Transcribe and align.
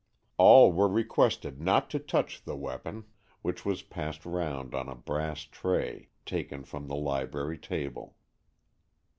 All 0.39 0.71
were 0.73 0.87
requested 0.87 1.61
not 1.61 1.91
to 1.91 1.99
touch 1.99 2.43
the 2.43 2.55
weapon, 2.55 3.03
which 3.43 3.63
was 3.65 3.83
passed 3.83 4.25
round 4.25 4.73
on 4.73 4.89
a 4.89 4.95
brass 4.95 5.41
tray 5.43 6.09
taken 6.25 6.63
from 6.63 6.87
the 6.87 6.95
library 6.95 7.59
table. 7.59 8.15